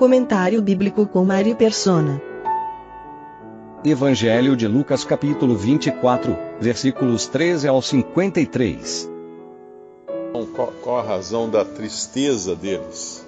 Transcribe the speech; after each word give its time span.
Comentário 0.00 0.62
bíblico 0.62 1.06
com 1.06 1.26
Mari 1.26 1.54
Persona. 1.54 2.22
Evangelho 3.84 4.56
de 4.56 4.66
Lucas 4.66 5.04
capítulo 5.04 5.54
24, 5.54 6.34
versículos 6.58 7.26
13 7.26 7.68
ao 7.68 7.82
53. 7.82 9.10
Então, 10.30 10.46
Qual, 10.54 10.72
qual 10.82 11.00
a 11.00 11.02
razão 11.02 11.50
da 11.50 11.66
tristeza 11.66 12.56
deles, 12.56 13.26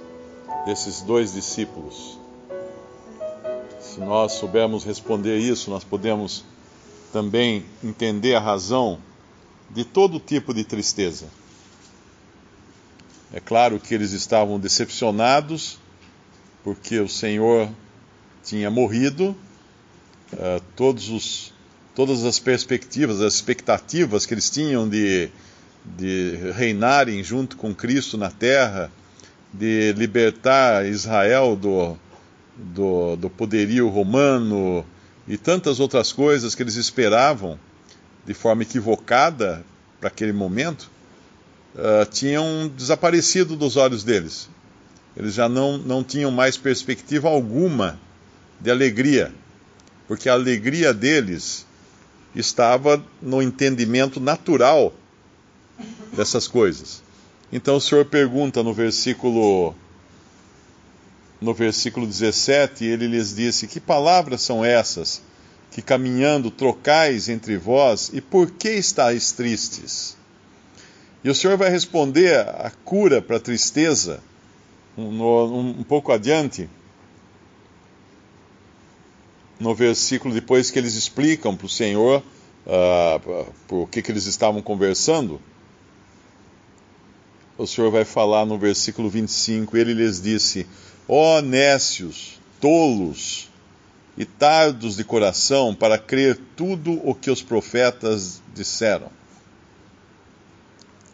desses 0.64 1.02
dois 1.02 1.34
discípulos? 1.34 2.18
Se 3.78 4.00
nós 4.00 4.32
soubermos 4.32 4.82
responder 4.82 5.36
isso, 5.36 5.68
nós 5.68 5.84
podemos 5.84 6.42
também 7.12 7.66
entender 7.84 8.34
a 8.34 8.40
razão 8.40 8.98
de 9.68 9.84
todo 9.84 10.18
tipo 10.18 10.54
de 10.54 10.64
tristeza. 10.64 11.26
É 13.30 13.40
claro 13.40 13.78
que 13.78 13.92
eles 13.92 14.12
estavam 14.12 14.58
decepcionados 14.58 15.82
porque 16.62 16.98
o 16.98 17.08
Senhor 17.08 17.68
tinha 18.44 18.70
morrido, 18.70 19.36
eh, 20.36 20.60
todos 20.76 21.08
os, 21.08 21.52
todas 21.94 22.24
as 22.24 22.38
perspectivas, 22.38 23.20
as 23.20 23.34
expectativas 23.34 24.26
que 24.26 24.34
eles 24.34 24.50
tinham 24.50 24.88
de, 24.88 25.28
de 25.84 26.52
reinarem 26.54 27.22
junto 27.22 27.56
com 27.56 27.74
Cristo 27.74 28.16
na 28.16 28.30
terra, 28.30 28.90
de 29.52 29.92
libertar 29.92 30.86
Israel 30.86 31.56
do, 31.56 31.96
do, 32.56 33.16
do 33.16 33.30
poderio 33.30 33.88
romano 33.88 34.84
e 35.28 35.36
tantas 35.36 35.78
outras 35.78 36.12
coisas 36.12 36.54
que 36.54 36.62
eles 36.62 36.76
esperavam 36.76 37.58
de 38.24 38.34
forma 38.34 38.62
equivocada 38.62 39.64
para 40.00 40.08
aquele 40.08 40.32
momento, 40.32 40.90
uh, 41.74 42.06
tinham 42.10 42.70
desaparecido 42.76 43.56
dos 43.56 43.76
olhos 43.76 44.02
deles. 44.02 44.48
Eles 45.16 45.34
já 45.34 45.48
não, 45.48 45.76
não 45.76 46.02
tinham 46.02 46.30
mais 46.30 46.56
perspectiva 46.56 47.28
alguma 47.28 48.00
de 48.60 48.70
alegria, 48.70 49.32
porque 50.08 50.28
a 50.28 50.32
alegria 50.32 50.94
deles 50.94 51.66
estava 52.34 53.02
no 53.20 53.42
entendimento 53.42 54.18
natural 54.18 54.92
dessas 56.16 56.48
coisas. 56.48 57.02
Então 57.52 57.76
o 57.76 57.80
Senhor 57.80 58.06
pergunta 58.06 58.62
no 58.62 58.72
versículo 58.72 59.74
no 61.40 61.52
versículo 61.52 62.06
17, 62.06 62.84
ele 62.84 63.08
lhes 63.08 63.34
disse: 63.34 63.66
Que 63.66 63.80
palavras 63.80 64.42
são 64.42 64.64
essas 64.64 65.20
que 65.72 65.82
caminhando 65.82 66.50
trocais 66.50 67.28
entre 67.28 67.56
vós, 67.56 68.10
e 68.12 68.20
por 68.20 68.50
que 68.50 68.70
estáis 68.70 69.32
tristes? 69.32 70.16
E 71.24 71.28
o 71.28 71.34
Senhor 71.34 71.56
vai 71.56 71.68
responder 71.68 72.38
a 72.38 72.70
cura 72.84 73.20
para 73.20 73.36
a 73.36 73.40
tristeza 73.40 74.20
um, 74.96 75.80
um, 75.80 75.82
pouco 75.82 76.12
adiante, 76.12 76.68
no 79.58 79.74
versículo 79.74 80.34
depois 80.34 80.70
que 80.70 80.78
eles 80.78 80.94
explicam 80.94 81.56
para 81.56 81.66
o 81.66 81.68
Senhor 81.68 82.22
uh, 82.66 83.52
por 83.66 83.88
que, 83.88 84.02
que 84.02 84.10
eles 84.10 84.26
estavam 84.26 84.60
conversando. 84.60 85.40
O 87.56 87.66
Senhor 87.66 87.90
vai 87.90 88.04
falar 88.04 88.44
no 88.44 88.58
versículo 88.58 89.08
25: 89.08 89.76
Ele 89.76 89.94
lhes 89.94 90.20
disse: 90.20 90.66
Ó 91.06 91.38
oh, 91.38 91.42
nécios, 91.42 92.40
tolos 92.60 93.50
e 94.16 94.24
tardos 94.24 94.96
de 94.96 95.04
coração 95.04 95.74
para 95.74 95.98
crer 95.98 96.38
tudo 96.56 97.00
o 97.08 97.14
que 97.14 97.30
os 97.30 97.42
profetas 97.42 98.42
disseram. 98.54 99.10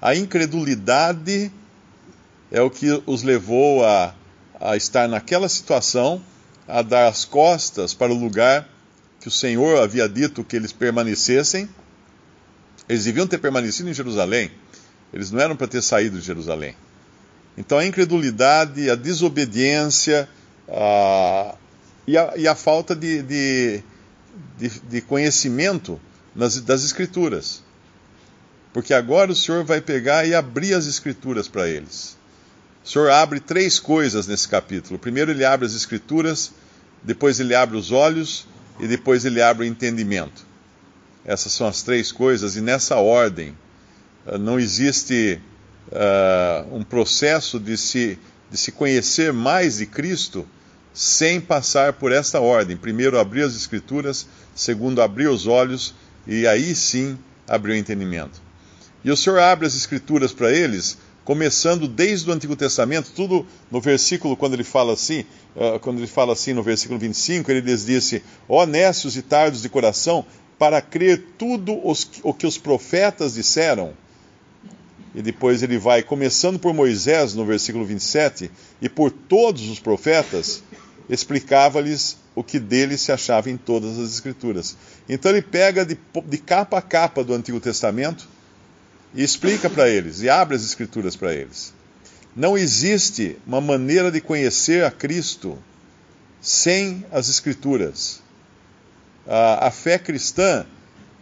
A 0.00 0.14
incredulidade 0.14 1.52
é 2.50 2.60
o 2.60 2.70
que 2.70 3.02
os 3.06 3.22
levou 3.22 3.84
a, 3.84 4.14
a 4.60 4.76
estar 4.76 5.08
naquela 5.08 5.48
situação, 5.48 6.22
a 6.66 6.82
dar 6.82 7.08
as 7.08 7.24
costas 7.24 7.94
para 7.94 8.12
o 8.12 8.18
lugar 8.18 8.68
que 9.20 9.28
o 9.28 9.30
Senhor 9.30 9.82
havia 9.82 10.08
dito 10.08 10.44
que 10.44 10.56
eles 10.56 10.72
permanecessem. 10.72 11.68
Eles 12.88 13.04
deviam 13.04 13.26
ter 13.26 13.38
permanecido 13.38 13.90
em 13.90 13.94
Jerusalém, 13.94 14.50
eles 15.12 15.30
não 15.30 15.40
eram 15.40 15.56
para 15.56 15.66
ter 15.66 15.82
saído 15.82 16.18
de 16.18 16.24
Jerusalém. 16.24 16.74
Então 17.56 17.78
a 17.78 17.84
incredulidade, 17.84 18.88
a 18.88 18.94
desobediência 18.94 20.28
a, 20.68 21.54
e, 22.06 22.16
a, 22.16 22.32
e, 22.36 22.46
a, 22.46 22.54
falta 22.54 22.94
de, 22.94 23.22
de, 23.22 23.82
de, 24.56 24.68
de 24.80 25.00
conhecimento 25.00 26.00
nas, 26.34 26.60
das 26.60 26.84
Escrituras. 26.84 27.62
Porque 28.72 28.94
agora 28.94 29.32
o 29.32 29.36
Senhor 29.36 29.64
vai 29.64 29.80
pegar 29.80 30.26
e 30.26 30.34
abrir 30.34 30.74
as 30.74 30.86
Escrituras 30.86 31.48
para 31.48 31.68
eles. 31.68 32.17
O 32.84 32.88
Senhor 32.88 33.10
abre 33.10 33.40
três 33.40 33.78
coisas 33.78 34.26
nesse 34.26 34.48
capítulo. 34.48 34.98
Primeiro, 34.98 35.30
ele 35.30 35.44
abre 35.44 35.66
as 35.66 35.74
Escrituras, 35.74 36.52
depois, 37.02 37.38
ele 37.38 37.54
abre 37.54 37.76
os 37.76 37.92
olhos 37.92 38.46
e 38.80 38.86
depois, 38.86 39.24
ele 39.24 39.42
abre 39.42 39.66
o 39.66 39.68
entendimento. 39.68 40.46
Essas 41.24 41.52
são 41.52 41.66
as 41.66 41.82
três 41.82 42.10
coisas, 42.10 42.56
e 42.56 42.60
nessa 42.60 42.96
ordem. 42.96 43.54
Ah, 44.26 44.38
não 44.38 44.58
existe 44.58 45.40
uh, 45.88 46.74
um 46.74 46.82
processo 46.82 47.58
de 47.58 47.76
se, 47.76 48.18
de 48.50 48.56
se 48.56 48.72
conhecer 48.72 49.32
mais 49.32 49.78
de 49.78 49.86
Cristo 49.86 50.46
sem 50.92 51.40
passar 51.40 51.92
por 51.94 52.12
esta 52.12 52.40
ordem. 52.40 52.76
Primeiro, 52.76 53.18
abrir 53.18 53.42
as 53.42 53.54
Escrituras, 53.54 54.26
segundo, 54.54 55.00
abrir 55.00 55.28
os 55.28 55.46
olhos 55.46 55.94
e 56.26 56.46
aí 56.46 56.74
sim 56.74 57.18
abrir 57.46 57.72
o 57.72 57.76
entendimento. 57.76 58.40
E 59.04 59.10
o 59.10 59.16
Senhor 59.16 59.38
abre 59.38 59.66
as 59.66 59.76
Escrituras 59.76 60.32
para 60.32 60.50
eles 60.50 60.98
começando 61.28 61.86
desde 61.86 62.30
o 62.30 62.32
Antigo 62.32 62.56
Testamento, 62.56 63.12
tudo 63.14 63.46
no 63.70 63.82
versículo, 63.82 64.34
quando 64.34 64.54
ele 64.54 64.64
fala 64.64 64.94
assim, 64.94 65.26
uh, 65.54 65.78
quando 65.78 65.98
ele 65.98 66.06
fala 66.06 66.32
assim 66.32 66.54
no 66.54 66.62
versículo 66.62 66.98
25, 66.98 67.50
ele 67.50 67.60
lhes 67.60 67.84
disse, 67.84 68.22
nécios 68.66 69.14
e 69.14 69.20
tardos 69.20 69.60
de 69.60 69.68
coração, 69.68 70.24
para 70.58 70.80
crer 70.80 71.22
tudo 71.36 71.86
os, 71.86 72.10
o 72.22 72.32
que 72.32 72.46
os 72.46 72.56
profetas 72.56 73.34
disseram. 73.34 73.92
E 75.14 75.20
depois 75.20 75.62
ele 75.62 75.76
vai, 75.76 76.02
começando 76.02 76.58
por 76.58 76.72
Moisés, 76.72 77.34
no 77.34 77.44
versículo 77.44 77.84
27, 77.84 78.50
e 78.80 78.88
por 78.88 79.10
todos 79.10 79.68
os 79.68 79.78
profetas, 79.78 80.62
explicava-lhes 81.10 82.16
o 82.34 82.42
que 82.42 82.58
dele 82.58 82.96
se 82.96 83.12
achava 83.12 83.50
em 83.50 83.58
todas 83.58 83.98
as 83.98 84.14
Escrituras. 84.14 84.78
Então 85.06 85.30
ele 85.30 85.42
pega 85.42 85.84
de, 85.84 85.98
de 86.24 86.38
capa 86.38 86.78
a 86.78 86.82
capa 86.82 87.22
do 87.22 87.34
Antigo 87.34 87.60
Testamento, 87.60 88.26
e 89.14 89.22
explica 89.22 89.68
para 89.70 89.88
eles, 89.88 90.20
e 90.20 90.28
abre 90.28 90.56
as 90.56 90.64
Escrituras 90.64 91.16
para 91.16 91.32
eles. 91.34 91.72
Não 92.36 92.56
existe 92.56 93.36
uma 93.46 93.60
maneira 93.60 94.10
de 94.10 94.20
conhecer 94.20 94.84
a 94.84 94.90
Cristo 94.90 95.58
sem 96.40 97.04
as 97.10 97.28
Escrituras. 97.28 98.20
A, 99.26 99.68
a 99.68 99.70
fé 99.70 99.98
cristã, 99.98 100.64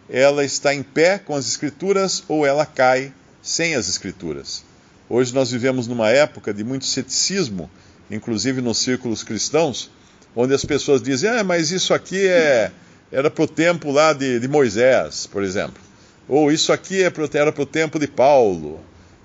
ela 0.08 0.44
está 0.44 0.74
em 0.74 0.82
pé 0.82 1.18
com 1.18 1.34
as 1.34 1.46
Escrituras 1.46 2.22
ou 2.28 2.44
ela 2.44 2.66
cai 2.66 3.12
sem 3.42 3.74
as 3.74 3.88
Escrituras. 3.88 4.62
Hoje 5.08 5.32
nós 5.32 5.50
vivemos 5.50 5.86
numa 5.86 6.10
época 6.10 6.52
de 6.52 6.64
muito 6.64 6.84
ceticismo, 6.84 7.70
inclusive 8.10 8.60
nos 8.60 8.78
círculos 8.78 9.22
cristãos, 9.22 9.90
onde 10.34 10.52
as 10.52 10.64
pessoas 10.64 11.00
dizem: 11.00 11.30
ah, 11.30 11.44
mas 11.44 11.70
isso 11.70 11.94
aqui 11.94 12.26
é, 12.26 12.72
era 13.10 13.30
para 13.30 13.44
o 13.44 13.48
tempo 13.48 13.92
lá 13.92 14.12
de, 14.12 14.40
de 14.40 14.48
Moisés, 14.48 15.26
por 15.26 15.44
exemplo. 15.44 15.85
Ou 16.28 16.50
isso 16.50 16.72
aqui 16.72 17.02
é 17.02 17.10
pro, 17.10 17.28
era 17.32 17.52
para 17.52 17.62
o 17.62 17.66
tempo 17.66 17.98
de 17.98 18.06
Paulo. 18.06 18.80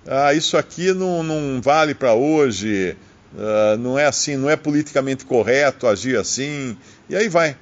Ah, 0.06 0.33
isso 0.33 0.57
aqui 0.57 0.94
não, 0.94 1.24
não 1.24 1.62
vale 1.62 1.94
para 1.94 2.13
hoje. 2.13 2.95
Ah, 3.38 3.75
não 3.77 3.98
é 3.98 4.06
assim, 4.06 4.36
não 4.36 4.50
é 4.50 4.56
politicamente 4.56 5.25
correto 5.25 5.88
agir 5.88 6.18
assim. 6.18 6.77
E 7.09 7.15
aí 7.15 7.27
vai. 7.27 7.56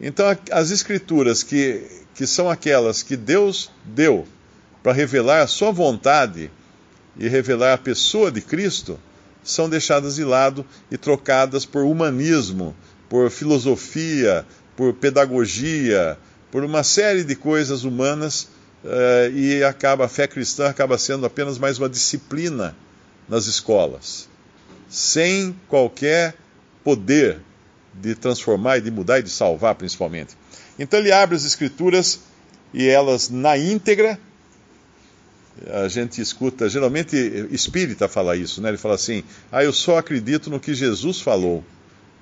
Então, 0.00 0.26
as 0.50 0.70
escrituras 0.70 1.42
que, 1.42 1.84
que 2.14 2.26
são 2.26 2.50
aquelas 2.50 3.02
que 3.02 3.16
Deus 3.16 3.70
deu 3.84 4.26
para 4.82 4.92
revelar 4.92 5.42
a 5.42 5.46
sua 5.46 5.70
vontade 5.70 6.50
e 7.16 7.28
revelar 7.28 7.74
a 7.74 7.78
pessoa 7.78 8.32
de 8.32 8.40
Cristo, 8.40 8.98
são 9.44 9.68
deixadas 9.68 10.16
de 10.16 10.24
lado 10.24 10.64
e 10.90 10.96
trocadas 10.96 11.64
por 11.64 11.84
humanismo, 11.84 12.74
por 13.08 13.30
filosofia, 13.30 14.46
por 14.76 14.94
pedagogia, 14.94 16.18
por 16.50 16.64
uma 16.64 16.82
série 16.82 17.24
de 17.24 17.36
coisas 17.36 17.84
humanas 17.84 18.48
e 19.34 19.62
acaba 19.62 20.06
a 20.06 20.08
fé 20.08 20.26
cristã 20.26 20.68
acaba 20.68 20.98
sendo 20.98 21.24
apenas 21.24 21.58
mais 21.58 21.78
uma 21.78 21.88
disciplina 21.88 22.74
nas 23.28 23.46
escolas, 23.46 24.28
sem 24.88 25.56
qualquer 25.68 26.34
poder 26.82 27.40
de 27.94 28.14
transformar 28.14 28.78
e 28.78 28.80
de 28.80 28.90
mudar 28.90 29.20
e 29.20 29.22
de 29.22 29.30
salvar, 29.30 29.74
principalmente. 29.74 30.36
Então 30.78 30.98
ele 30.98 31.12
abre 31.12 31.36
as 31.36 31.44
Escrituras 31.44 32.20
e 32.72 32.88
elas 32.88 33.28
na 33.28 33.56
íntegra. 33.56 34.18
A 35.70 35.86
gente 35.86 36.20
escuta, 36.20 36.68
geralmente 36.68 37.14
espírita 37.50 38.08
fala 38.08 38.34
isso, 38.36 38.60
né? 38.62 38.70
Ele 38.70 38.78
fala 38.78 38.94
assim: 38.94 39.22
Ah, 39.50 39.62
eu 39.62 39.72
só 39.72 39.98
acredito 39.98 40.48
no 40.48 40.58
que 40.58 40.74
Jesus 40.74 41.20
falou. 41.20 41.62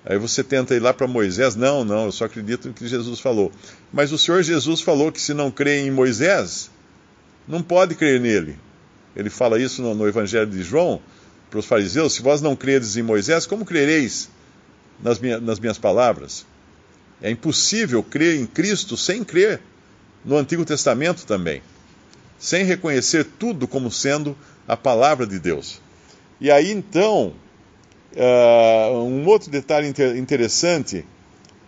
Aí 0.05 0.19
você 0.19 0.43
tenta 0.43 0.75
ir 0.75 0.81
lá 0.81 0.95
para 0.95 1.07
Moisés, 1.07 1.55
não, 1.55 1.85
não, 1.85 2.07
eu 2.07 2.13
só 2.13 2.25
acredito 2.25 2.69
no 2.69 2.75
que 2.75 2.89
Jesus 2.89 3.21
falou. 3.21 3.53
Mas 3.93 4.13
o 4.13 4.19
Senhor 4.19 4.43
Jesus 4.43 4.81
falou 4.81 5.13
que 5.13 5.21
se 5.21 5.35
não 5.35 5.51
crê 5.51 5.81
em 5.81 5.91
Moisés, 5.91 6.71
não 7.47 7.63
pode 7.63 7.95
crer 7.95 8.19
nele. 8.19 8.59
Ele 9.15 9.29
fala 9.29 9.61
isso 9.61 9.83
no, 9.83 9.95
no 9.95 10.09
Evangelho 10.09 10.47
de 10.47 10.63
João 10.63 11.01
para 11.51 11.59
os 11.59 11.67
fariseus: 11.67 12.15
se 12.15 12.23
vós 12.23 12.41
não 12.41 12.57
credes 12.57 12.97
em 12.97 13.03
Moisés, 13.03 13.45
como 13.45 13.65
crereis 13.65 14.31
nas, 15.03 15.19
minha, 15.19 15.39
nas 15.39 15.59
minhas 15.59 15.79
palavras? 15.79 16.47
É 17.21 17.31
impossível 17.31 18.03
crer 18.03 18.41
em 18.41 18.47
Cristo 18.47 18.97
sem 18.97 19.23
crer 19.23 19.61
no 20.25 20.37
Antigo 20.37 20.65
Testamento 20.65 21.27
também, 21.27 21.63
sem 22.39 22.65
reconhecer 22.65 23.25
tudo 23.39 23.69
como 23.69 23.91
sendo 23.91 24.37
a 24.67 24.77
palavra 24.77 25.27
de 25.27 25.39
Deus. 25.39 25.81
E 26.41 26.51
aí 26.51 26.71
então, 26.71 27.35
uh, 28.17 28.99
um 28.99 29.27
outro 29.27 29.51
detalhe 29.51 29.89
inter 29.89 30.17
interessante 30.17 31.05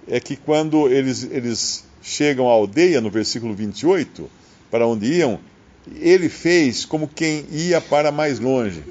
é 0.09 0.19
que 0.19 0.37
quando 0.37 0.89
eles, 0.89 1.25
eles 1.31 1.85
chegam 2.03 2.49
à 2.49 2.53
aldeia, 2.53 3.01
no 3.01 3.11
versículo 3.11 3.55
28, 3.55 4.29
para 4.71 4.87
onde 4.87 5.07
iam, 5.07 5.39
ele 6.01 6.29
fez 6.29 6.85
como 6.85 7.09
quem 7.09 7.47
ia 7.51 7.81
para 7.81 8.11
mais 8.11 8.39
longe. 8.39 8.83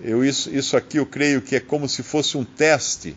Eu, 0.00 0.24
isso, 0.24 0.50
isso 0.54 0.76
aqui 0.76 0.98
eu 0.98 1.06
creio 1.06 1.40
que 1.40 1.56
é 1.56 1.60
como 1.60 1.88
se 1.88 2.02
fosse 2.02 2.36
um 2.36 2.44
teste 2.44 3.16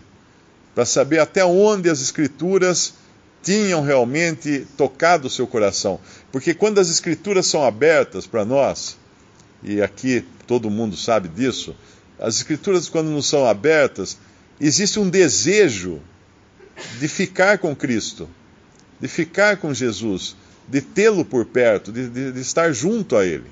para 0.74 0.86
saber 0.86 1.20
até 1.20 1.44
onde 1.44 1.90
as 1.90 2.02
Escrituras 2.02 2.94
tinham 3.42 3.82
realmente 3.82 4.68
tocado 4.78 5.28
o 5.28 5.30
seu 5.30 5.48
coração. 5.48 6.00
Porque 6.32 6.54
quando 6.54 6.80
as 6.80 6.90
Escrituras 6.90 7.46
são 7.46 7.64
abertas 7.64 8.28
para 8.28 8.44
nós, 8.44 8.98
e 9.64 9.82
aqui 9.82 10.26
todo 10.46 10.70
mundo 10.70 10.96
sabe 10.98 11.28
disso, 11.28 11.76
as 12.20 12.38
Escrituras, 12.38 12.88
quando 12.88 13.10
não 13.10 13.22
são 13.22 13.46
abertas, 13.46 14.18
existe 14.60 15.00
um 15.00 15.10
desejo 15.10 16.02
de 17.00 17.08
ficar 17.08 17.58
com 17.58 17.76
Cristo, 17.76 18.30
de 19.00 19.08
ficar 19.08 19.58
com 19.58 19.74
Jesus, 19.74 20.36
de 20.68 20.82
tê-lo 20.82 21.24
por 21.26 21.46
perto, 21.46 21.92
de, 21.92 22.10
de, 22.10 22.32
de, 22.32 22.42
estar 22.42 22.72
junto 22.72 23.16
a 23.16 23.26
Ele. 23.26 23.46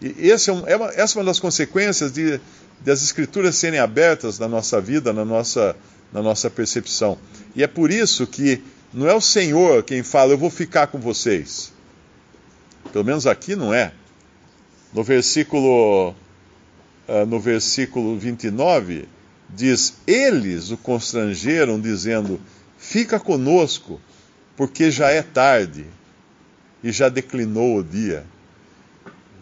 E 0.00 0.30
esse 0.30 0.50
é, 0.50 0.52
um, 0.52 0.66
é 0.66 0.76
uma, 0.76 0.88
essa 0.88 1.18
é 1.18 1.20
uma 1.20 1.26
das 1.26 1.38
consequências 1.38 2.12
de, 2.12 2.40
de 2.80 2.90
as 2.90 3.02
Escrituras 3.02 3.56
serem 3.56 3.78
abertas 3.78 4.38
na 4.38 4.48
nossa 4.48 4.80
vida, 4.80 5.12
na 5.12 5.24
nossa 5.24 5.76
na 6.12 6.22
nossa 6.22 6.50
percepção. 6.50 7.18
E 7.56 7.62
é 7.62 7.66
por 7.66 7.90
isso 7.90 8.26
que 8.26 8.62
não 8.92 9.08
é 9.08 9.14
o 9.14 9.20
Senhor 9.20 9.82
quem 9.82 10.02
fala, 10.02 10.32
eu 10.32 10.38
vou 10.38 10.50
ficar 10.50 10.88
com 10.88 10.98
vocês. 10.98 11.72
Pelo 12.92 13.04
menos 13.04 13.26
aqui 13.26 13.56
não 13.56 13.72
é. 13.72 13.92
No 14.92 15.02
versículo, 15.02 16.14
no 17.28 17.38
versículo 17.40 18.18
29, 18.18 19.08
diz: 19.48 19.94
Eles 20.06 20.70
o 20.70 20.76
constrangeram, 20.76 21.80
dizendo: 21.80 22.40
Fica 22.78 23.18
conosco, 23.18 24.00
porque 24.56 24.90
já 24.90 25.10
é 25.10 25.22
tarde 25.22 25.86
e 26.82 26.90
já 26.90 27.08
declinou 27.08 27.78
o 27.78 27.84
dia. 27.84 28.24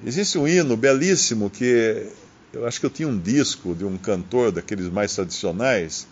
Existe 0.05 0.39
um 0.39 0.49
hino 0.49 0.77
belíssimo 0.77 1.51
que 1.51 2.07
eu 2.53 2.67
acho 2.67 2.81
que 2.81 2.87
eu 2.87 2.91
tinha 2.91 3.09
um 3.09 3.19
disco 3.19 3.75
de 3.75 3.85
um 3.85 3.97
cantor 3.97 4.51
daqueles 4.51 4.89
mais 4.89 5.15
tradicionais 5.15 6.06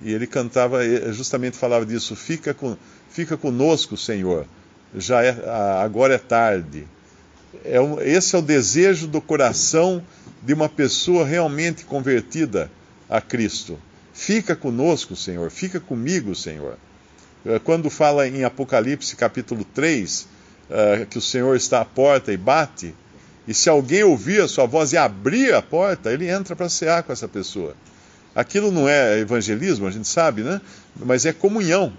e 0.00 0.12
ele 0.12 0.26
cantava, 0.26 0.78
justamente 1.12 1.56
falava 1.56 1.84
disso: 1.84 2.14
fica, 2.16 2.54
com, 2.54 2.76
fica 3.10 3.36
conosco, 3.36 3.96
Senhor, 3.96 4.46
já 4.94 5.22
é, 5.22 5.36
agora 5.82 6.14
é 6.14 6.18
tarde. 6.18 6.86
É 7.64 7.80
um, 7.80 8.00
esse 8.00 8.36
é 8.36 8.38
o 8.38 8.42
desejo 8.42 9.08
do 9.08 9.20
coração 9.20 10.02
de 10.42 10.54
uma 10.54 10.68
pessoa 10.68 11.24
realmente 11.24 11.84
convertida 11.84 12.70
a 13.08 13.20
Cristo. 13.20 13.78
Fica 14.12 14.56
conosco, 14.56 15.16
Senhor, 15.16 15.50
fica 15.50 15.80
comigo, 15.80 16.34
Senhor. 16.34 16.76
É, 17.44 17.58
quando 17.58 17.88
fala 17.88 18.28
em 18.28 18.44
Apocalipse 18.44 19.16
capítulo 19.16 19.64
3, 19.64 20.20
uh, 20.20 20.74
é, 20.74 21.06
que 21.06 21.18
o 21.18 21.22
Senhor 21.22 21.56
está 21.56 21.80
à 21.80 21.84
porta 21.84 22.32
e 22.32 22.36
bate, 22.36 22.94
e 23.48 23.54
se 23.54 23.68
alguém 23.68 24.04
ouvir 24.04 24.42
a 24.42 24.48
sua 24.48 24.66
voz 24.66 24.92
e 24.92 24.96
abrir 24.96 25.54
a 25.54 25.62
porta, 25.62 26.12
ele 26.12 26.28
entra 26.28 26.54
para 26.54 26.68
cear 26.68 27.02
com 27.02 27.12
essa 27.12 27.26
pessoa. 27.26 27.74
Aquilo 28.34 28.70
não 28.70 28.88
é 28.88 29.18
evangelismo, 29.18 29.86
a 29.86 29.90
gente 29.90 30.06
sabe, 30.06 30.42
né? 30.42 30.60
Mas 30.94 31.26
é 31.26 31.32
comunhão. 31.32 31.92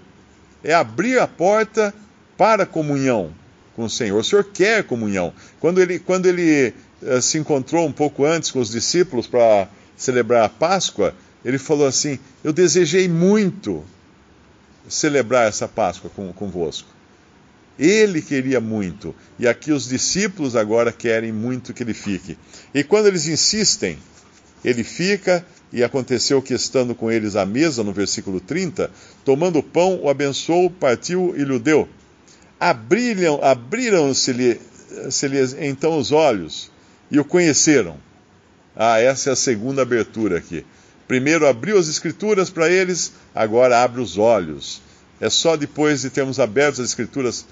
É 0.64 0.72
abrir 0.72 1.18
a 1.18 1.26
porta 1.26 1.92
para 2.38 2.64
comunhão 2.64 3.34
com 3.74 3.84
o 3.84 3.90
Senhor. 3.90 4.18
O 4.18 4.24
Senhor 4.24 4.44
quer 4.44 4.84
comunhão. 4.84 5.32
Quando 5.60 5.80
ele, 5.80 5.98
quando 5.98 6.26
ele 6.26 6.72
se 7.20 7.38
encontrou 7.38 7.86
um 7.86 7.92
pouco 7.92 8.24
antes 8.24 8.50
com 8.50 8.60
os 8.60 8.70
discípulos 8.70 9.26
para 9.26 9.68
celebrar 9.96 10.44
a 10.44 10.48
Páscoa, 10.48 11.14
ele 11.44 11.58
falou 11.58 11.86
assim: 11.86 12.18
Eu 12.42 12.52
desejei 12.52 13.08
muito 13.08 13.84
celebrar 14.88 15.48
essa 15.48 15.68
Páscoa 15.68 16.10
com, 16.14 16.32
convosco. 16.32 16.88
Ele 17.78 18.20
queria 18.20 18.60
muito. 18.60 19.14
E 19.38 19.48
aqui 19.48 19.72
os 19.72 19.88
discípulos 19.88 20.54
agora 20.54 20.92
querem 20.92 21.32
muito 21.32 21.72
que 21.72 21.82
ele 21.82 21.94
fique. 21.94 22.36
E 22.74 22.84
quando 22.84 23.06
eles 23.06 23.26
insistem, 23.26 23.98
ele 24.64 24.84
fica, 24.84 25.44
e 25.72 25.82
aconteceu 25.82 26.42
que, 26.42 26.54
estando 26.54 26.94
com 26.94 27.10
eles 27.10 27.34
à 27.34 27.46
mesa, 27.46 27.82
no 27.82 27.92
versículo 27.92 28.40
30, 28.40 28.90
tomando 29.24 29.58
o 29.58 29.62
pão, 29.62 29.98
o 30.02 30.08
abençoou, 30.08 30.70
partiu 30.70 31.34
e 31.36 31.42
lhe 31.42 31.58
deu. 31.58 31.88
Abriram-se-lhe 32.60 34.60
então 35.58 35.98
os 35.98 36.12
olhos 36.12 36.70
e 37.12 37.20
o 37.20 37.24
conheceram. 37.24 37.96
Ah, 38.74 38.98
essa 38.98 39.30
é 39.30 39.32
a 39.32 39.36
segunda 39.36 39.82
abertura 39.82 40.38
aqui. 40.38 40.66
Primeiro 41.06 41.46
abriu 41.46 41.78
as 41.78 41.86
escrituras 41.86 42.50
para 42.50 42.68
eles, 42.68 43.12
agora 43.32 43.84
abre 43.84 44.00
os 44.00 44.18
olhos. 44.18 44.82
É 45.20 45.30
só 45.30 45.54
depois 45.54 46.00
de 46.00 46.10
termos 46.10 46.40
aberto 46.40 46.82
as 46.82 46.88
escrituras, 46.88 47.46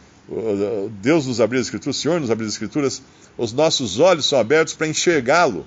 Deus 1.01 1.27
nos 1.27 1.41
abriu 1.41 1.61
as 1.61 1.67
escrituras, 1.67 1.97
o 1.97 2.01
Senhor 2.01 2.21
nos 2.21 2.31
abriu 2.31 2.49
as 2.49 2.55
escrituras, 2.55 3.03
os 3.39 3.53
nossos 3.53 4.01
olhos 4.01 4.29
são 4.29 4.41
abertos 4.41 4.75
para 4.75 4.89
enxergá-lo 4.89 5.65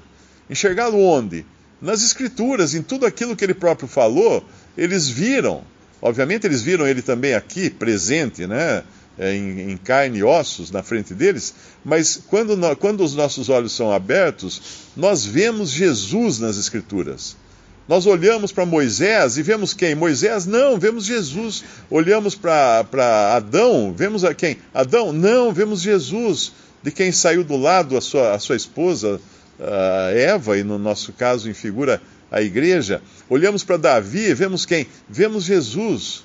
Enxergá-lo 0.49 0.99
onde? 0.99 1.45
Nas 1.81 2.03
Escrituras, 2.03 2.73
em 2.73 2.81
tudo 2.81 3.05
aquilo 3.05 3.35
que 3.35 3.43
ele 3.43 3.53
próprio 3.53 3.87
falou, 3.87 4.45
eles 4.77 5.07
viram. 5.07 5.63
Obviamente, 6.01 6.45
eles 6.45 6.61
viram 6.61 6.85
ele 6.85 7.01
também 7.01 7.33
aqui, 7.33 7.69
presente, 7.69 8.45
né? 8.45 8.83
É, 9.17 9.35
em, 9.35 9.71
em, 9.71 9.77
carne 9.77 10.17
e 10.17 10.23
ossos 10.23 10.71
na 10.71 10.81
frente 10.81 11.13
deles, 11.13 11.53
mas 11.85 12.19
quando, 12.29 12.57
quando 12.77 13.03
os 13.03 13.13
nossos 13.13 13.47
olhos 13.47 13.71
são 13.71 13.91
abertos, 13.91 14.89
nós 14.97 15.23
vemos 15.23 15.69
Jesus 15.69 16.39
nas 16.39 16.57
Escrituras. 16.57 17.35
Nós 17.87 18.07
olhamos 18.07 18.51
para 18.51 18.65
Moisés 18.65 19.37
e 19.37 19.43
vemos 19.43 19.73
quem? 19.73 19.93
Moisés? 19.93 20.47
Não, 20.47 20.79
vemos 20.79 21.05
Jesus. 21.05 21.63
Olhamos 21.91 22.33
para 22.33 23.35
Adão, 23.35 23.93
vemos 23.95 24.23
a 24.23 24.33
quem? 24.33 24.57
Adão? 24.73 25.11
Não, 25.13 25.53
vemos 25.53 25.81
Jesus, 25.81 26.53
de 26.81 26.89
quem 26.91 27.11
saiu 27.11 27.43
do 27.43 27.57
lado 27.57 27.95
a 27.95 28.01
sua, 28.01 28.33
a 28.33 28.39
sua 28.39 28.55
esposa, 28.55 29.21
uh, 29.59 30.17
Eva, 30.17 30.57
e 30.57 30.63
no 30.63 30.79
nosso 30.79 31.13
caso 31.13 31.49
em 31.49 31.53
figura 31.53 32.01
a 32.31 32.41
igreja, 32.41 33.01
olhamos 33.29 33.63
para 33.63 33.77
Davi, 33.77 34.33
vemos 34.33 34.65
quem? 34.65 34.87
Vemos 35.07 35.43
Jesus. 35.43 36.23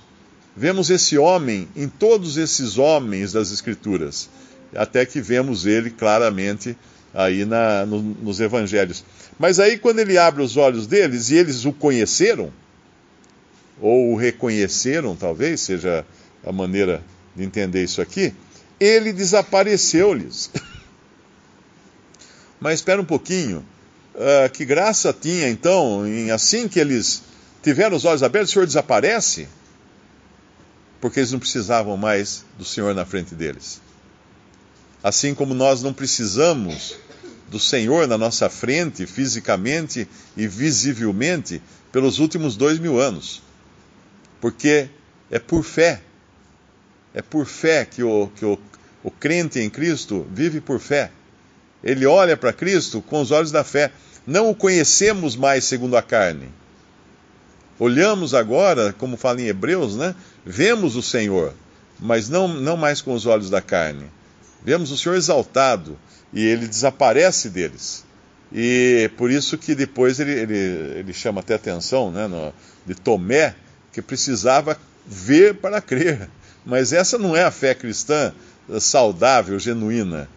Vemos 0.58 0.90
esse 0.90 1.16
homem 1.16 1.68
em 1.76 1.88
todos 1.88 2.36
esses 2.36 2.78
homens 2.78 3.32
das 3.32 3.52
Escrituras, 3.52 4.28
até 4.74 5.06
que 5.06 5.20
vemos 5.20 5.66
ele 5.66 5.88
claramente 5.88 6.76
aí 7.14 7.44
na, 7.44 7.86
no, 7.86 8.02
nos 8.02 8.40
evangelhos. 8.40 9.04
Mas 9.38 9.60
aí, 9.60 9.78
quando 9.78 10.00
ele 10.00 10.18
abre 10.18 10.42
os 10.42 10.56
olhos 10.56 10.88
deles 10.88 11.30
e 11.30 11.36
eles 11.36 11.64
o 11.64 11.72
conheceram, 11.72 12.52
ou 13.80 14.12
o 14.12 14.16
reconheceram, 14.16 15.14
talvez 15.14 15.60
seja 15.60 16.04
a 16.44 16.50
maneira 16.50 17.04
de 17.36 17.44
entender 17.44 17.84
isso 17.84 18.02
aqui, 18.02 18.34
ele 18.80 19.12
desapareceu-lhes. 19.12 20.50
Mas 22.58 22.80
espera 22.80 23.00
um 23.00 23.04
pouquinho. 23.04 23.64
Uh, 24.12 24.50
que 24.52 24.64
graça 24.64 25.12
tinha 25.12 25.48
então, 25.48 26.04
em 26.04 26.32
assim 26.32 26.66
que 26.66 26.80
eles 26.80 27.22
tiveram 27.62 27.96
os 27.96 28.04
olhos 28.04 28.24
abertos, 28.24 28.50
o 28.50 28.52
Senhor 28.54 28.66
desaparece? 28.66 29.46
Porque 31.00 31.20
eles 31.20 31.32
não 31.32 31.38
precisavam 31.38 31.96
mais 31.96 32.44
do 32.58 32.64
Senhor 32.64 32.94
na 32.94 33.04
frente 33.04 33.34
deles. 33.34 33.80
Assim 35.02 35.34
como 35.34 35.54
nós 35.54 35.82
não 35.82 35.92
precisamos 35.92 36.96
do 37.48 37.58
Senhor 37.58 38.06
na 38.06 38.18
nossa 38.18 38.48
frente, 38.50 39.06
fisicamente 39.06 40.08
e 40.36 40.46
visivelmente, 40.46 41.62
pelos 41.92 42.18
últimos 42.18 42.56
dois 42.56 42.78
mil 42.78 43.00
anos. 43.00 43.42
Porque 44.40 44.88
é 45.30 45.38
por 45.38 45.62
fé. 45.62 46.02
É 47.14 47.22
por 47.22 47.46
fé 47.46 47.84
que 47.84 48.02
o, 48.02 48.28
que 48.36 48.44
o, 48.44 48.58
o 49.02 49.10
crente 49.10 49.60
em 49.60 49.70
Cristo 49.70 50.26
vive 50.30 50.60
por 50.60 50.78
fé. 50.78 51.10
Ele 51.82 52.06
olha 52.06 52.36
para 52.36 52.52
Cristo 52.52 53.00
com 53.00 53.20
os 53.20 53.30
olhos 53.30 53.50
da 53.50 53.64
fé. 53.64 53.92
não 54.26 54.50
o 54.50 54.54
conhecemos 54.54 55.36
mais 55.36 55.64
segundo 55.64 55.96
a 55.96 56.02
carne. 56.02 56.48
Olhamos 57.78 58.34
agora, 58.34 58.92
como 58.92 59.16
fala 59.16 59.40
em 59.40 59.46
Hebreus, 59.46 59.96
né? 59.96 60.14
Vemos 60.44 60.96
o 60.96 61.02
Senhor, 61.02 61.54
mas 62.00 62.28
não, 62.28 62.48
não 62.48 62.76
mais 62.76 63.00
com 63.00 63.12
os 63.12 63.24
olhos 63.24 63.50
da 63.50 63.60
carne. 63.60 64.06
Vemos 64.64 64.90
o 64.90 64.98
Senhor 64.98 65.14
exaltado 65.14 65.96
e 66.32 66.44
ele 66.44 66.66
desaparece 66.66 67.48
deles. 67.48 68.04
E 68.52 69.10
por 69.16 69.30
isso 69.30 69.56
que 69.56 69.74
depois 69.74 70.18
ele, 70.18 70.32
ele, 70.32 70.56
ele 70.98 71.12
chama 71.12 71.40
até 71.40 71.54
atenção 71.54 72.10
né, 72.10 72.26
no, 72.26 72.52
de 72.86 72.94
Tomé, 72.94 73.54
que 73.92 74.02
precisava 74.02 74.76
ver 75.06 75.54
para 75.54 75.80
crer. 75.80 76.28
Mas 76.64 76.92
essa 76.92 77.16
não 77.16 77.36
é 77.36 77.44
a 77.44 77.50
fé 77.50 77.74
cristã 77.74 78.32
saudável, 78.80 79.58
genuína. 79.58 80.28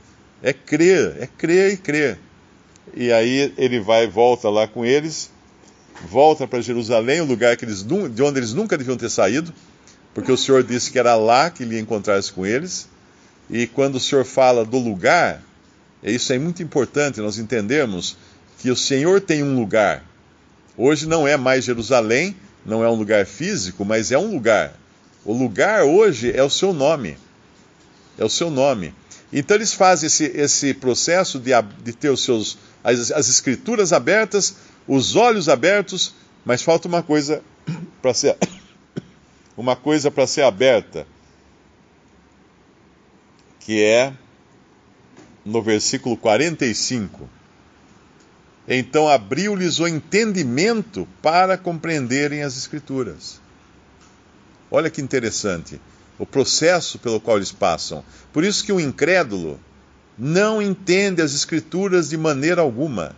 É 0.43 0.53
crer, 0.53 1.15
é 1.19 1.27
crer 1.27 1.73
e 1.73 1.77
crer. 1.77 2.19
E 2.93 3.11
aí 3.11 3.53
ele 3.57 3.79
vai 3.79 4.07
volta 4.07 4.49
lá 4.49 4.67
com 4.67 4.85
eles, 4.85 5.31
volta 6.07 6.47
para 6.47 6.61
Jerusalém, 6.61 7.21
o 7.21 7.25
lugar 7.25 7.55
que 7.57 7.65
eles, 7.65 7.83
de 7.83 8.21
onde 8.23 8.39
eles 8.39 8.53
nunca 8.53 8.77
deviam 8.77 8.97
ter 8.97 9.09
saído, 9.09 9.53
porque 10.13 10.31
o 10.31 10.37
Senhor 10.37 10.63
disse 10.63 10.91
que 10.91 10.99
era 10.99 11.15
lá 11.15 11.49
que 11.49 11.63
ele 11.63 11.75
ia 11.75 11.81
encontrar-se 11.81 12.31
com 12.31 12.45
eles. 12.45 12.87
E 13.49 13.67
quando 13.67 13.95
o 13.95 13.99
Senhor 13.99 14.25
fala 14.25 14.65
do 14.65 14.77
lugar, 14.77 15.41
isso 16.03 16.33
é 16.33 16.39
muito 16.39 16.63
importante 16.63 17.21
nós 17.21 17.37
entendermos 17.37 18.17
que 18.59 18.69
o 18.69 18.75
Senhor 18.75 19.21
tem 19.21 19.43
um 19.43 19.55
lugar. 19.55 20.03
Hoje 20.77 21.07
não 21.07 21.27
é 21.27 21.37
mais 21.37 21.65
Jerusalém, 21.65 22.35
não 22.65 22.83
é 22.83 22.89
um 22.89 22.95
lugar 22.95 23.25
físico, 23.25 23.83
mas 23.85 24.11
é 24.11 24.17
um 24.17 24.31
lugar. 24.31 24.73
O 25.25 25.33
lugar 25.33 25.83
hoje 25.83 26.31
é 26.35 26.43
o 26.43 26.49
seu 26.49 26.73
nome. 26.73 27.17
É 28.17 28.25
o 28.25 28.29
seu 28.29 28.49
nome. 28.49 28.93
Então 29.31 29.55
eles 29.55 29.73
fazem 29.73 30.07
esse, 30.07 30.25
esse 30.25 30.73
processo 30.73 31.39
de, 31.39 31.51
de 31.83 31.93
ter 31.93 32.09
os 32.09 32.23
seus, 32.23 32.57
as, 32.83 33.11
as 33.11 33.29
escrituras 33.29 33.93
abertas, 33.93 34.55
os 34.87 35.15
olhos 35.15 35.47
abertos, 35.47 36.13
mas 36.43 36.61
falta 36.61 36.87
uma 36.87 37.03
coisa 37.03 37.43
para 38.01 38.13
ser 38.13 38.37
uma 39.55 39.75
coisa 39.75 40.09
para 40.09 40.27
ser 40.27 40.43
aberta, 40.43 41.05
que 43.59 43.83
é 43.83 44.13
no 45.45 45.61
versículo 45.61 46.17
45. 46.17 47.29
Então 48.67 49.07
abriu-lhes 49.07 49.79
o 49.79 49.87
entendimento 49.87 51.07
para 51.21 51.57
compreenderem 51.57 52.43
as 52.43 52.55
Escrituras. 52.55 53.41
Olha 54.69 54.89
que 54.89 55.01
interessante 55.01 55.81
o 56.17 56.25
processo 56.25 56.99
pelo 56.99 57.19
qual 57.19 57.37
eles 57.37 57.51
passam. 57.51 58.03
Por 58.31 58.43
isso 58.43 58.63
que 58.63 58.71
o 58.71 58.79
incrédulo 58.79 59.59
não 60.17 60.61
entende 60.61 61.21
as 61.21 61.33
Escrituras 61.33 62.09
de 62.09 62.17
maneira 62.17 62.61
alguma. 62.61 63.15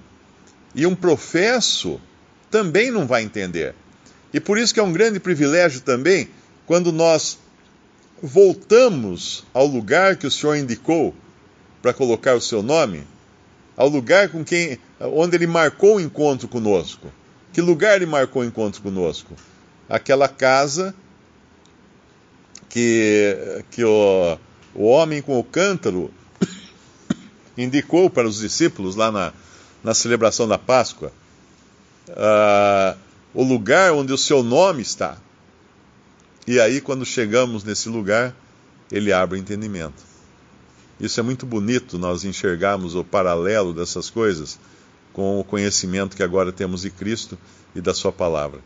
E 0.76 0.86
um 0.86 0.96
professo 0.96 2.00
também 2.50 2.92
não 2.92 3.06
vai 3.06 3.24
entender. 3.24 3.76
E 4.34 4.40
por 4.40 4.58
isso 4.58 4.74
que 4.74 4.80
é 4.80 4.84
um 4.84 4.94
grande 4.94 5.20
privilégio 5.20 5.82
também 5.82 6.30
quando 6.66 6.92
nós 6.92 7.38
voltamos 8.22 9.44
ao 9.54 9.68
lugar 9.68 10.16
que 10.16 10.26
o 10.26 10.32
Senhor 10.32 10.56
indicou 10.56 11.14
para 11.82 11.94
colocar 11.94 12.36
o 12.36 12.42
seu 12.42 12.64
nome, 12.64 13.04
ao 13.76 13.90
lugar 13.90 14.30
com 14.30 14.44
quem, 14.44 14.80
onde 15.00 15.36
ele 15.36 15.46
marcou 15.46 15.98
o 15.98 16.02
encontro 16.02 16.48
conosco. 16.48 17.12
Que 17.52 17.62
lugar 17.62 17.98
ele 17.98 18.06
marcou 18.06 18.42
o 18.42 18.46
encontro 18.46 18.82
conosco? 18.82 19.36
Aquela 19.90 20.28
casa 20.30 20.96
que, 22.70 23.64
que 23.70 23.84
o, 23.84 24.38
o 24.74 24.86
homem 24.86 25.22
com 25.22 25.38
o 25.38 25.44
cântaro 25.44 26.12
indicou 27.58 28.10
para 28.10 28.28
os 28.28 28.40
discípulos 28.40 28.96
lá 28.96 29.12
na, 29.12 29.34
na 29.84 29.94
celebração 29.94 30.48
da 30.48 30.58
Páscoa. 30.58 31.12
Uh, 32.08 32.98
o 33.34 33.44
lugar 33.44 33.92
onde 33.94 34.14
o 34.14 34.18
seu 34.18 34.44
nome 34.44 34.82
está. 34.82 35.18
E 36.46 36.60
aí, 36.60 36.80
quando 36.80 37.06
chegamos 37.06 37.64
nesse 37.64 37.90
lugar, 37.90 38.36
ele 38.92 39.12
abre 39.12 39.40
entendimento. 39.40 40.04
Isso 41.00 41.20
é 41.20 41.24
muito 41.24 41.46
bonito 41.46 41.98
nós 41.98 42.24
enxergarmos 42.24 42.96
o 42.96 43.04
paralelo 43.04 43.74
dessas 43.74 44.10
coisas 44.10 44.60
com 45.12 45.40
o 45.40 45.44
conhecimento 45.44 46.16
que 46.16 46.24
agora 46.24 46.52
temos 46.52 46.82
de 46.82 46.90
Cristo 46.90 47.38
e 47.76 47.82
da 47.82 47.94
Sua 47.94 48.12
palavra. 48.12 48.60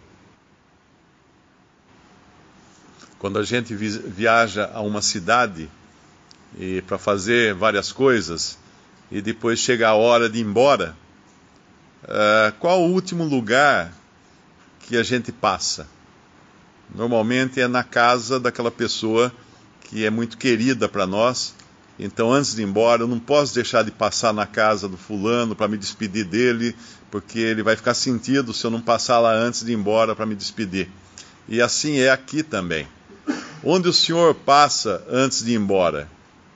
Quando 3.19 3.39
a 3.39 3.43
gente 3.43 3.75
viaja 3.75 4.69
a 4.73 4.81
uma 4.81 5.01
cidade 5.01 5.69
para 6.85 6.97
fazer 6.97 7.53
várias 7.53 7.91
coisas 7.91 8.57
e 9.11 9.21
depois 9.21 9.59
chega 9.59 9.89
a 9.89 9.95
hora 9.95 10.29
de 10.29 10.39
ir 10.39 10.43
embora, 10.43 10.95
uh, 12.07 12.51
qual 12.59 12.81
o 12.81 12.91
último 12.91 13.23
lugar 13.23 13.93
que 14.79 14.97
a 14.97 15.03
gente 15.03 15.31
passa? 15.31 15.87
Normalmente 16.93 17.59
é 17.59 17.67
na 17.67 17.83
casa 17.83 18.39
daquela 18.39 18.71
pessoa 18.71 19.31
que 19.81 20.05
é 20.05 20.09
muito 20.09 20.37
querida 20.37 20.89
para 20.89 21.05
nós 21.05 21.53
então, 21.99 22.31
antes 22.31 22.53
de 22.53 22.61
ir 22.61 22.65
embora, 22.65 23.01
eu 23.01 23.07
não 23.07 23.19
posso 23.19 23.55
deixar 23.55 23.83
de 23.83 23.89
passar 23.89 24.31
na 24.31 24.45
casa 24.45 24.87
do 24.87 24.97
fulano 24.97 25.55
para 25.55 25.67
me 25.67 25.77
despedir 25.77 26.25
dele, 26.25 26.75
porque 27.09 27.39
ele 27.39 27.63
vai 27.63 27.75
ficar 27.75 27.95
sentido 27.95 28.53
se 28.53 28.63
eu 28.63 28.69
não 28.69 28.81
passar 28.81 29.19
lá 29.19 29.33
antes 29.33 29.65
de 29.65 29.71
ir 29.71 29.75
embora 29.75 30.15
para 30.15 30.25
me 30.25 30.35
despedir. 30.35 30.89
E 31.47 31.59
assim 31.59 31.97
é 31.97 32.11
aqui 32.11 32.43
também. 32.43 32.87
Onde 33.63 33.89
o 33.89 33.93
Senhor 33.93 34.35
passa 34.35 35.03
antes 35.09 35.43
de 35.43 35.53
ir 35.53 35.55
embora? 35.55 36.07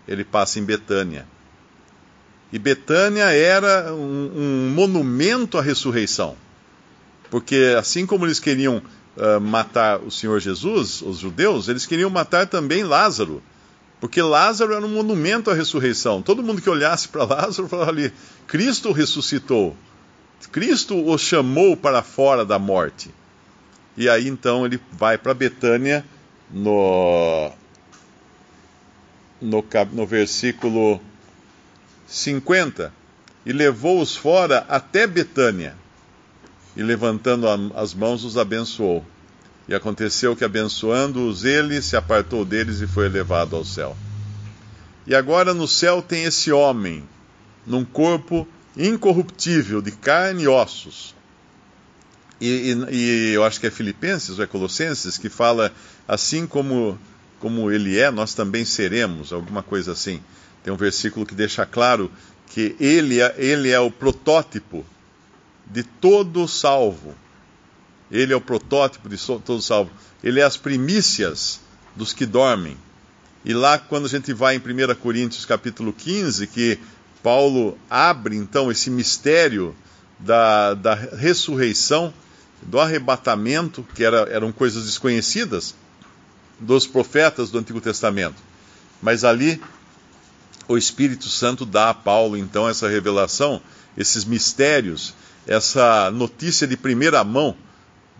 Ele 0.07 0.23
passa 0.23 0.59
em 0.59 0.63
Betânia. 0.63 1.25
E 2.51 2.59
Betânia 2.59 3.31
era 3.31 3.93
um, 3.93 4.31
um 4.35 4.73
monumento 4.73 5.57
à 5.57 5.61
ressurreição. 5.61 6.35
Porque 7.29 7.75
assim 7.77 8.05
como 8.05 8.25
eles 8.25 8.39
queriam 8.39 8.81
uh, 9.15 9.39
matar 9.39 9.99
o 9.99 10.11
Senhor 10.11 10.39
Jesus, 10.39 11.01
os 11.01 11.17
judeus, 11.17 11.69
eles 11.69 11.85
queriam 11.85 12.09
matar 12.09 12.47
também 12.47 12.83
Lázaro 12.83 13.41
porque 14.01 14.19
Lázaro 14.19 14.73
era 14.73 14.83
um 14.83 14.89
monumento 14.89 15.51
à 15.51 15.53
ressurreição. 15.53 16.23
Todo 16.23 16.41
mundo 16.41 16.59
que 16.59 16.69
olhasse 16.69 17.07
para 17.07 17.23
Lázaro 17.23 17.69
falava 17.69 17.91
ali: 17.91 18.11
Cristo 18.47 18.91
ressuscitou. 18.91 19.77
Cristo 20.51 21.07
o 21.07 21.15
chamou 21.19 21.77
para 21.77 22.01
fora 22.01 22.43
da 22.43 22.57
morte. 22.57 23.13
E 23.95 24.09
aí 24.09 24.27
então 24.27 24.65
ele 24.65 24.79
vai 24.91 25.19
para 25.19 25.35
Betânia 25.35 26.03
no, 26.49 27.51
no, 29.39 29.63
no 29.93 30.07
versículo 30.07 30.99
50 32.11 32.93
e 33.45 33.53
levou-os 33.53 34.15
fora 34.15 34.65
até 34.67 35.07
Betânia 35.07 35.75
e 36.75 36.83
levantando 36.83 37.47
as 37.73 37.93
mãos 37.93 38.23
os 38.25 38.37
abençoou. 38.37 39.05
E 39.67 39.73
aconteceu 39.73 40.35
que, 40.35 40.43
abençoando-os, 40.43 41.45
ele 41.45 41.81
se 41.81 41.95
apartou 41.95 42.43
deles 42.43 42.81
e 42.81 42.87
foi 42.87 43.05
elevado 43.05 43.55
ao 43.55 43.63
céu. 43.63 43.95
E 45.07 45.15
agora 45.15 45.53
no 45.53 45.67
céu 45.67 46.01
tem 46.01 46.25
esse 46.25 46.51
homem, 46.51 47.03
num 47.65 47.85
corpo 47.85 48.47
incorruptível, 48.75 49.81
de 49.81 49.91
carne 49.91 50.43
e 50.43 50.47
ossos. 50.47 51.15
E, 52.39 52.73
e, 52.73 52.95
e, 52.95 53.33
eu 53.33 53.43
acho 53.43 53.59
que 53.59 53.67
é 53.67 53.71
Filipenses 53.71 54.37
ou 54.37 54.43
é 54.43 54.47
Colossenses 54.47 55.17
que 55.17 55.29
fala 55.29 55.71
assim 56.07 56.45
como, 56.45 56.99
como 57.39 57.71
ele 57.71 57.97
é, 57.97 58.11
nós 58.11 58.33
também 58.33 58.65
seremos, 58.65 59.31
alguma 59.31 59.63
coisa 59.63 59.91
assim. 59.93 60.21
Tem 60.63 60.73
um 60.73 60.77
versículo 60.77 61.25
que 61.25 61.33
deixa 61.33 61.65
claro 61.65 62.11
que 62.47 62.75
ele 62.79 63.21
é, 63.21 63.33
ele 63.37 63.69
é 63.69 63.79
o 63.79 63.89
protótipo 63.89 64.85
de 65.65 65.83
todo 65.83 66.47
salvo. 66.47 67.15
Ele 68.11 68.33
é 68.33 68.35
o 68.35 68.41
protótipo 68.41 69.07
de 69.07 69.17
todo 69.17 69.61
salvo. 69.61 69.91
Ele 70.23 70.39
é 70.39 70.43
as 70.43 70.57
primícias 70.57 71.61
dos 71.95 72.13
que 72.13 72.25
dormem. 72.25 72.77
E 73.43 73.53
lá, 73.53 73.79
quando 73.79 74.05
a 74.05 74.09
gente 74.09 74.33
vai 74.33 74.55
em 74.55 74.59
1 74.59 74.95
Coríntios 74.95 75.45
capítulo 75.45 75.91
15, 75.93 76.45
que 76.47 76.77
Paulo 77.23 77.77
abre 77.89 78.35
então 78.35 78.71
esse 78.71 78.89
mistério 78.89 79.75
da, 80.19 80.73
da 80.73 80.93
ressurreição, 80.93 82.13
do 82.61 82.79
arrebatamento, 82.79 83.83
que 83.95 84.03
era, 84.03 84.29
eram 84.29 84.51
coisas 84.51 84.85
desconhecidas 84.85 85.73
dos 86.59 86.85
profetas 86.85 87.49
do 87.49 87.57
Antigo 87.57 87.81
Testamento. 87.81 88.35
Mas 89.01 89.23
ali 89.23 89.59
o 90.71 90.77
Espírito 90.77 91.27
Santo 91.29 91.65
dá 91.65 91.89
a 91.89 91.93
Paulo 91.93 92.37
então 92.37 92.67
essa 92.67 92.87
revelação, 92.87 93.61
esses 93.97 94.25
mistérios, 94.25 95.13
essa 95.47 96.09
notícia 96.11 96.67
de 96.67 96.77
primeira 96.77 97.23
mão 97.23 97.55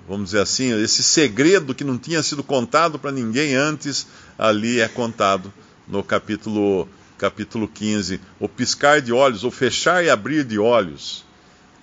vamos 0.07 0.31
dizer 0.31 0.41
assim, 0.41 0.71
esse 0.83 1.03
segredo 1.03 1.73
que 1.73 1.83
não 1.83 1.97
tinha 1.97 2.21
sido 2.21 2.43
contado 2.43 2.99
para 2.99 3.11
ninguém 3.11 3.55
antes, 3.55 4.07
ali 4.37 4.79
é 4.79 4.87
contado 4.87 5.53
no 5.87 6.03
capítulo, 6.03 6.87
capítulo 7.17 7.67
15. 7.67 8.19
O 8.39 8.49
piscar 8.49 9.01
de 9.01 9.13
olhos, 9.13 9.43
o 9.43 9.51
fechar 9.51 10.03
e 10.03 10.09
abrir 10.09 10.43
de 10.43 10.59
olhos. 10.59 11.23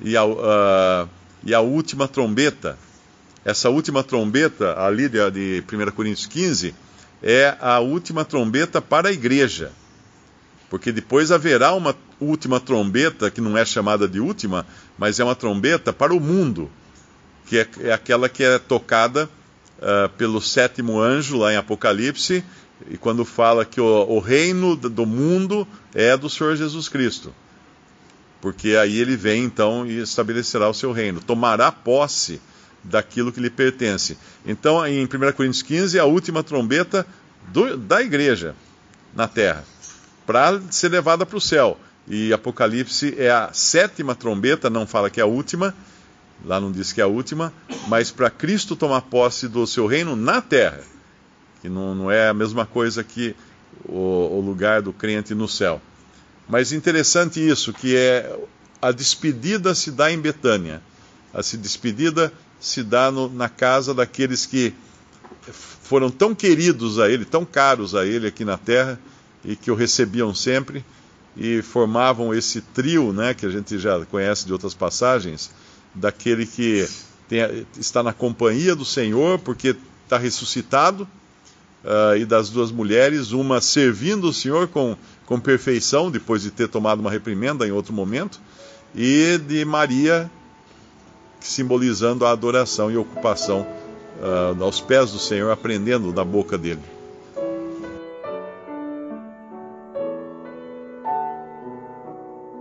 E 0.01 0.17
a, 0.17 0.25
uh, 0.25 1.09
e 1.45 1.55
a 1.55 1.61
última 1.61 2.07
trombeta, 2.07 2.79
essa 3.45 3.71
última 3.71 4.03
trombeta 4.05 4.79
ali 4.79 5.09
de, 5.09 5.31
de 5.31 5.65
1 5.67 5.91
Coríntios 5.93 6.27
15, 6.27 6.75
é 7.23 7.57
a 7.61 7.81
última 7.81 8.25
trombeta 8.25 8.83
para 8.83 9.09
a 9.09 9.13
igreja. 9.13 9.73
Porque 10.71 10.93
depois 10.93 11.33
haverá 11.33 11.73
uma, 11.73 11.95
última 12.21 12.59
trombeta, 12.61 13.31
que 13.31 13.41
não 13.41 13.57
é 13.57 13.65
chamada 13.65 14.09
de 14.09 14.21
última, 14.21 14.67
mas 14.97 15.21
é 15.21 15.25
uma 15.25 15.35
trombeta 15.35 15.93
para 15.93 16.15
o 16.15 16.21
mundo, 16.21 16.71
que 17.47 17.59
é, 17.59 17.69
é 17.81 17.93
aquela 17.93 18.29
que 18.29 18.43
é 18.43 18.59
tocada 18.59 19.29
uh, 19.79 20.09
pelo 20.17 20.41
sétimo 20.41 21.01
anjo 21.01 21.37
lá 21.39 21.53
em 21.53 21.57
Apocalipse, 21.57 22.45
e 22.91 22.97
quando 22.97 23.25
fala 23.25 23.65
que 23.65 23.81
o, 23.81 23.85
o 23.85 24.19
reino 24.19 24.77
do 24.77 25.05
mundo 25.05 25.67
é 25.95 26.17
do 26.17 26.31
Senhor 26.31 26.57
Jesus 26.57 26.89
Cristo. 26.89 27.35
Porque 28.41 28.77
aí 28.77 28.99
ele 28.99 29.17
vem 29.17 29.43
então 29.45 29.85
e 29.85 29.99
estabelecerá 29.99 30.69
o 30.69 30.75
seu 30.75 30.93
reino, 30.93 31.21
tomará 31.21 31.73
posse 31.73 32.41
daquilo 32.85 33.33
que 33.33 33.41
lhe 33.41 33.51
pertence. 33.51 34.17
Então, 34.47 34.87
em 34.87 35.05
1 35.05 35.09
Coríntios 35.33 35.63
15, 35.63 35.99
a 35.99 36.05
última 36.05 36.45
trombeta 36.45 37.05
do, 37.49 37.77
da 37.77 38.01
igreja 38.01 38.55
na 39.13 39.27
terra, 39.27 39.65
para 40.29 40.61
ser 40.71 40.91
levada 40.91 41.25
para 41.25 41.39
o 41.39 41.41
céu. 41.41 41.81
E 42.07 42.35
Apocalipse 42.35 43.15
é 43.17 43.31
a 43.31 43.49
sétima 43.51 44.15
trombeta, 44.15 44.69
não 44.69 44.87
fala 44.87 45.09
que 45.09 45.21
é 45.21 45.23
a 45.23 45.27
última, 45.27 45.75
lá 46.45 46.61
não 46.61 46.71
diz 46.71 46.93
que 46.93 47.01
é 47.01 47.05
a 47.05 47.07
última, 47.07 47.51
mas 47.87 48.11
para 48.11 48.29
Cristo 48.29 48.77
tomar 48.77 49.01
posse 49.01 49.49
do 49.49 49.67
seu 49.67 49.87
reino 49.87 50.15
na 50.15 50.43
terra, 50.43 50.83
que 51.63 51.71
não, 51.71 51.95
não 51.95 52.11
é 52.11 52.29
a 52.29 52.35
mesma 52.35 52.67
coisa 52.67 53.03
que 53.03 53.35
o, 53.87 54.37
o 54.37 54.43
lugar 54.43 54.83
do 54.83 54.93
crente 54.93 55.35
no 55.35 55.49
céu. 55.49 55.81
Mas 56.47 56.73
interessante 56.73 57.41
isso, 57.41 57.73
que 57.73 57.97
é 57.97 58.39
a 58.83 58.93
despedida 58.93 59.75
se 59.75 59.91
dá 59.91 60.13
em 60.13 60.19
Betânia. 60.19 60.83
A 61.33 61.43
se 61.43 61.57
despedida 61.57 62.31
se 62.61 62.83
dá 62.83 63.11
no, 63.11 63.31
na 63.31 63.49
casa 63.49 63.95
daqueles 63.95 64.45
que 64.45 64.75
foram 65.51 66.11
tão 66.11 66.35
queridos 66.35 66.99
a 66.99 67.09
ele, 67.09 67.25
tão 67.25 67.47
caros 67.47 67.95
a 67.95 68.05
ele 68.05 68.27
aqui 68.27 68.45
na 68.45 68.59
terra 68.59 69.01
e 69.49 69.57
que 69.57 69.71
o 69.71 69.75
recebiam 69.75 70.35
sempre 70.35 70.85
e 71.35 71.63
formavam 71.63 72.35
esse 72.35 72.61
trio, 72.61 73.13
né, 73.13 73.33
que 73.33 73.47
a 73.47 73.49
gente 73.49 73.79
já 73.79 74.05
conhece 74.07 74.45
de 74.45 74.53
outras 74.53 74.75
passagens, 74.75 75.51
daquele 75.95 76.45
que 76.45 76.87
tem, 77.29 77.67
está 77.79 78.03
na 78.03 78.13
companhia 78.13 78.77
do 78.77 78.85
Senhor 78.85 79.39
porque 79.39 79.75
está 80.05 80.19
ressuscitado 80.19 81.09
uh, 81.83 82.17
e 82.17 82.27
das 82.27 82.51
duas 82.51 82.71
mulheres, 82.71 83.33
uma 83.33 83.61
servindo 83.61 84.29
o 84.29 84.33
Senhor 84.33 84.69
com 84.69 84.97
com 85.29 85.39
perfeição, 85.39 86.11
depois 86.11 86.41
de 86.41 86.51
ter 86.51 86.69
tomado 86.69 87.01
uma 87.01 87.11
reprimenda 87.11 87.69
em 87.69 87.71
outro 87.71 87.93
momento, 87.93 88.41
e 88.95 89.39
de 89.47 89.63
Maria, 89.63 90.31
simbolizando 91.39 92.25
a 92.25 92.31
adoração 92.31 92.91
e 92.91 92.97
ocupação 92.97 93.61
uh, 93.61 94.65
aos 94.65 94.81
pés 94.81 95.13
do 95.13 95.19
Senhor, 95.19 95.51
aprendendo 95.51 96.15
da 96.15 96.25
boca 96.25 96.57
dele. 96.57 96.81